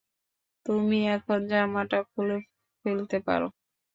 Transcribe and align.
তুমি 0.65 0.99
এখন 1.09 1.39
জামাটা 1.51 1.99
খুলে 2.11 2.37
ফেলতে 2.85 3.17
পারো। 3.27 3.47